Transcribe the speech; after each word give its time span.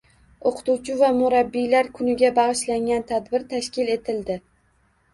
O‘qituvchi 0.51 0.95
va 1.01 1.09
murabbiylar 1.17 1.91
kuniga 2.01 2.33
bag‘ishlangan 2.41 3.09
tadbir 3.15 3.49
tashkil 3.55 3.97
etildi 4.01 4.43